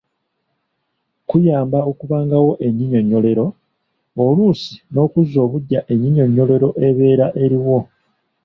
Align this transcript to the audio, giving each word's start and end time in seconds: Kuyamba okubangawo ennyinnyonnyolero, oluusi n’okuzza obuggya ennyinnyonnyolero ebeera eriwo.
Kuyamba 1.29 1.79
okubangawo 1.91 2.51
ennyinnyonnyolero, 2.65 3.45
oluusi 4.23 4.73
n’okuzza 4.91 5.37
obuggya 5.45 5.79
ennyinnyonnyolero 5.91 6.69
ebeera 6.87 7.27
eriwo. 7.43 7.79